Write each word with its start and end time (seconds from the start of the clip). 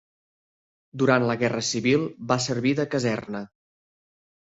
Durant 1.01 1.25
la 1.31 1.35
Guerra 1.41 1.61
Civil 1.67 2.05
va 2.31 2.37
servir 2.47 2.73
de 2.79 2.87
caserna. 2.95 3.43